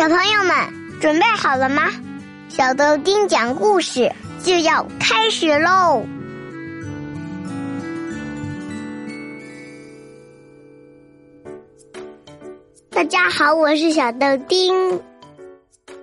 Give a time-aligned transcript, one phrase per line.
[0.00, 1.82] 小朋友们准备好了吗？
[2.48, 4.10] 小豆丁讲故事
[4.42, 6.02] 就要开始喽！
[12.88, 14.74] 大家好，我是小豆丁。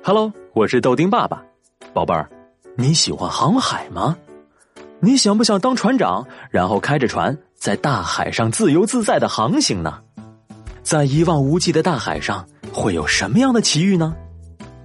[0.04, 1.42] Hello，我是豆丁爸爸。
[1.92, 2.30] 宝贝儿，
[2.76, 4.16] 你喜欢航海吗？
[5.00, 10.00] 你想不想当船长，然后开着船在大海上自由自在的航行呢？
[10.84, 12.48] 在一望无际的大海上，
[12.80, 14.16] 会有什么样的奇遇呢？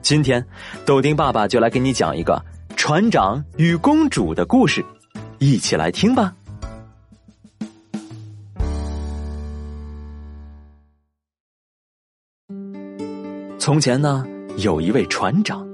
[0.00, 0.42] 今天，
[0.86, 2.42] 豆丁爸爸就来给你讲一个
[2.74, 4.82] 船长与公主的故事，
[5.38, 6.34] 一起来听吧。
[13.58, 14.24] 从前呢，
[14.56, 15.68] 有一位船长，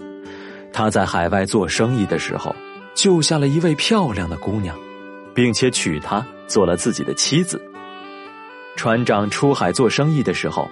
[0.72, 2.54] 他在海外做生意的时候。
[2.94, 4.76] 救下了一位漂亮的姑娘，
[5.32, 7.62] 并且娶她做了自己的妻子。
[8.74, 10.68] 船长出海做生意的时候，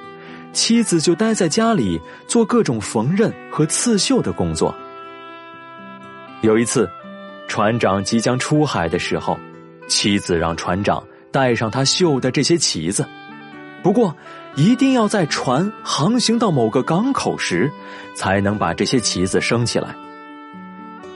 [0.57, 4.75] 妻子就待在家里做各种缝纫和刺绣的工作。
[6.41, 6.89] 有一次，
[7.47, 9.39] 船长即将出海的时候，
[9.87, 13.07] 妻子让船长带上他绣的这些旗子，
[13.83, 14.17] 不过
[14.55, 17.71] 一定要在船航行到某个港口时，
[18.15, 19.95] 才能把这些旗子升起来。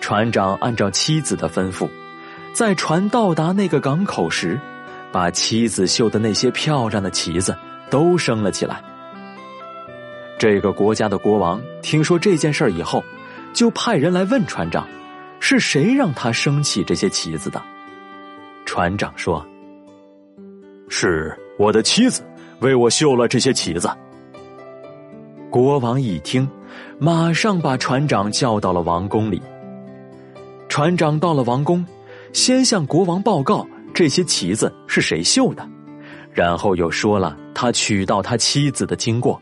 [0.02, 1.88] 船长按照妻子的吩咐，
[2.52, 4.60] 在船到达那个港口时，
[5.10, 7.56] 把妻子绣的那些漂亮的旗子
[7.88, 8.82] 都升了起来。
[10.40, 13.04] 这个国家的国王听说这件事以后，
[13.52, 14.88] 就派人来问船长，
[15.38, 17.62] 是谁让他升起这些旗子的？
[18.64, 19.46] 船长说
[20.88, 22.22] ：“是我的妻子
[22.60, 23.90] 为我绣了这些旗子。”
[25.52, 26.48] 国王一听，
[26.98, 29.42] 马上把船长叫到了王宫里。
[30.70, 31.84] 船长到了王宫，
[32.32, 35.68] 先向国王报告这些旗子是谁绣的，
[36.32, 39.38] 然后又说了他娶到他妻子的经过。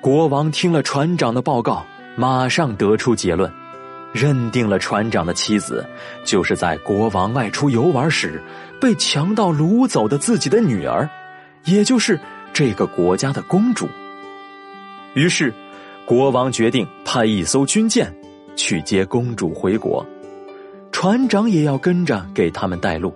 [0.00, 1.84] 国王听了船长的报告，
[2.16, 3.52] 马上得出结论，
[4.14, 5.86] 认定了船长的妻子
[6.24, 8.42] 就是在国王外出游玩时
[8.80, 11.06] 被强盗掳走的自己的女儿，
[11.64, 12.18] 也就是
[12.50, 13.86] 这个国家的公主。
[15.12, 15.52] 于是，
[16.06, 18.10] 国王决定派一艘军舰
[18.56, 20.04] 去接公主回国。
[20.92, 23.14] 船长也要跟着给他们带路。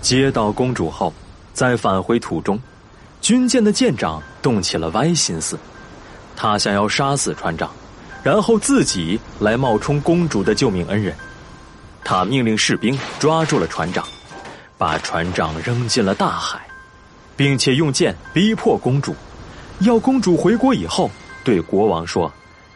[0.00, 1.12] 接到公主后，
[1.52, 2.58] 在返回途中，
[3.20, 5.58] 军舰的舰长动起了歪心思，
[6.36, 7.70] 他想要杀死船长，
[8.22, 11.14] 然后自己来冒充公主的救命恩人。
[12.02, 14.04] 他命令士兵抓住了船长，
[14.78, 16.60] 把船长扔进了大海，
[17.36, 19.14] 并且用剑逼迫公主，
[19.80, 21.10] 要公主回国以后
[21.44, 22.32] 对国王说。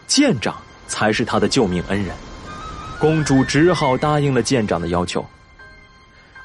[0.06, 0.54] 舰长
[0.86, 2.14] 才是他的救命恩人，
[2.98, 5.24] 公主只好答应了舰长的要求。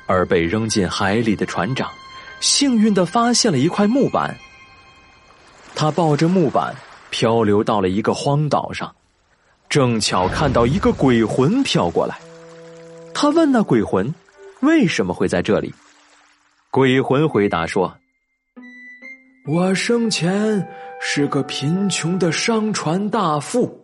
[0.07, 1.91] 而被扔进海里的船长，
[2.39, 4.35] 幸运的发现了一块木板。
[5.75, 6.75] 他抱着木板
[7.09, 8.93] 漂流到了一个荒岛上，
[9.69, 12.19] 正巧看到一个鬼魂飘过来。
[13.13, 14.13] 他问那鬼魂
[14.61, 15.73] 为什么会在这里？
[16.71, 17.95] 鬼魂回答说
[19.47, 20.67] ：“我生前。”
[21.01, 23.79] 是个贫穷的商船大富，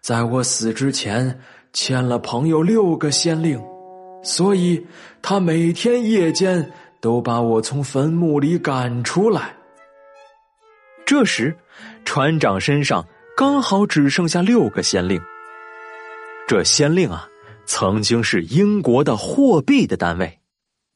[0.00, 1.40] 在我死之前
[1.72, 3.60] 欠了朋友六个先令，
[4.22, 4.86] 所以
[5.20, 6.70] 他每天夜间
[7.06, 9.54] 都把我从坟墓里赶出来。
[11.06, 11.56] 这时，
[12.04, 13.06] 船长身上
[13.36, 15.22] 刚好只剩下六个先令。
[16.48, 17.28] 这先令啊，
[17.64, 20.40] 曾经是英国的货币的单位，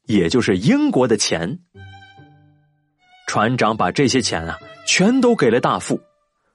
[0.06, 1.60] 也就是英国的钱。
[3.28, 4.58] 船长把这些钱啊。
[4.86, 6.00] 全都给了大副，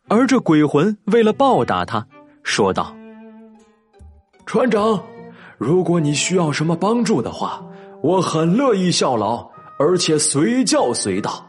[0.10, 2.06] 而这鬼魂为了报答他，
[2.44, 2.94] 说道
[4.46, 5.02] ：“船长，
[5.58, 7.64] 如果你需要什么帮助的话，
[8.06, 9.50] 我很乐意效劳，
[9.80, 11.44] 而且随叫随到。”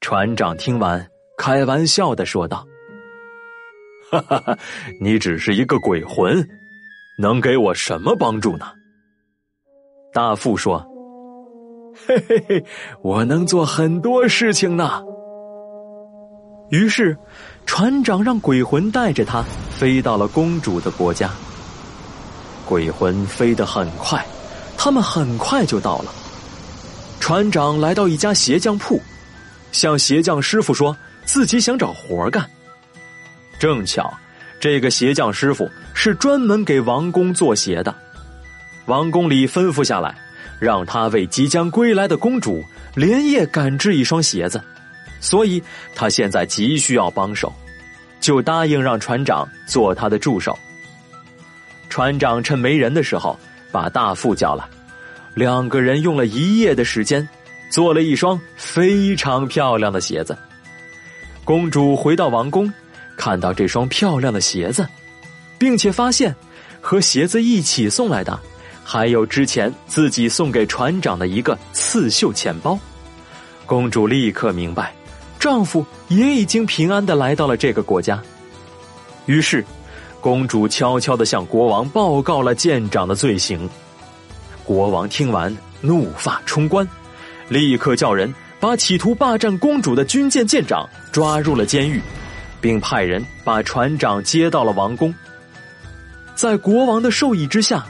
[0.00, 1.04] 船长听完，
[1.36, 2.64] 开玩笑的说道
[4.12, 4.56] ：“哈哈哈，
[5.00, 6.48] 你只是一个鬼魂，
[7.18, 8.66] 能给我什么帮助呢？”
[10.14, 10.88] 大副说。
[12.06, 12.64] 嘿嘿嘿，
[13.02, 15.02] 我能做很多事情呢。
[16.70, 17.16] 于是，
[17.66, 21.28] 船长让鬼魂带着他飞到了公主的国家。
[22.66, 24.24] 鬼魂飞得很快，
[24.76, 26.12] 他们很快就到了。
[27.20, 29.00] 船长来到一家鞋匠铺，
[29.72, 32.48] 向鞋匠师傅说自己想找活干。
[33.58, 34.12] 正巧，
[34.60, 37.94] 这个鞋匠师傅是专门给王宫做鞋的。
[38.86, 40.14] 王宫里吩咐下来。
[40.60, 42.64] 让他为即将归来的公主
[42.94, 44.62] 连夜赶制一双鞋子，
[45.20, 45.62] 所以
[45.94, 47.52] 他现在急需要帮手，
[48.20, 50.56] 就答应让船长做他的助手。
[51.94, 53.38] 船长趁没人的时候，
[53.70, 54.64] 把大副叫来，
[55.32, 57.28] 两个人用了一夜的时间，
[57.70, 60.36] 做了一双非常漂亮的鞋子。
[61.44, 62.74] 公主回到王宫，
[63.16, 64.84] 看到这双漂亮的鞋子，
[65.56, 66.34] 并且发现
[66.80, 68.40] 和鞋子一起送来的，
[68.82, 72.76] 还有之前自己送给船长的一个刺绣钱包。
[73.66, 74.92] 公主立刻明白，
[75.38, 78.20] 丈夫也已经平安的来到了这个国家。
[79.26, 79.64] 于是，
[80.24, 83.68] 公主悄悄的向国王报告了舰长的罪行。
[84.64, 86.88] 国王听完，怒发冲冠，
[87.46, 92.00] 立刻叫人把企图霸占公主的军舰舰长抓入了监狱，
[92.58, 95.14] 并派人把船长接到了王宫。
[96.34, 97.84] 在国王的授意之下，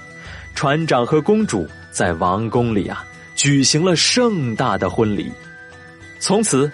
[0.57, 3.05] 船长和公主在王宫里啊
[3.37, 5.31] 举行了盛大的婚礼。
[6.19, 6.69] 从此，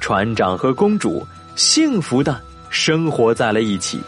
[0.00, 1.26] 船长和公主
[1.56, 2.38] 幸福的
[2.68, 3.98] 生活在了一起。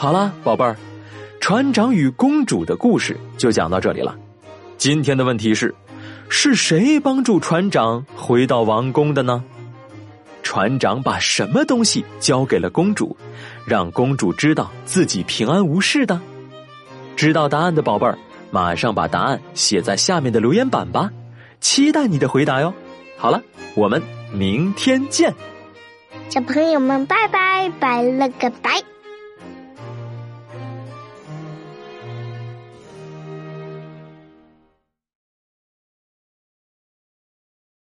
[0.00, 0.76] 好了，宝贝儿，
[1.40, 4.16] 船长与公主的故事就讲到这里了。
[4.76, 5.74] 今天的问题是：
[6.28, 9.42] 是谁帮助船长回到王宫的呢？
[10.44, 13.16] 船长把什么东西交给了公主，
[13.66, 16.20] 让公主知道自己平安无事的？
[17.16, 18.16] 知道答案的宝贝儿，
[18.52, 21.10] 马上把答案写在下面的留言板吧，
[21.60, 22.72] 期待你的回答哟。
[23.16, 23.42] 好了，
[23.74, 24.00] 我们
[24.32, 25.34] 明天见，
[26.28, 28.80] 小朋友们，拜拜，拜了个拜。